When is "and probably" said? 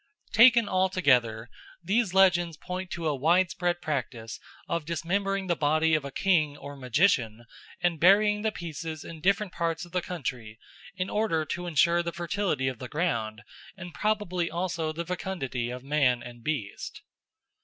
13.77-14.49